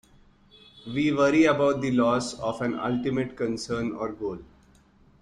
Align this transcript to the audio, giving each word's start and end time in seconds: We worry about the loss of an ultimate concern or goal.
We 0.91 1.11
worry 1.13 1.45
about 1.45 1.81
the 1.81 1.91
loss 1.91 2.33
of 2.39 2.63
an 2.63 2.73
ultimate 2.79 3.37
concern 3.37 3.91
or 3.91 4.11
goal. 4.11 4.39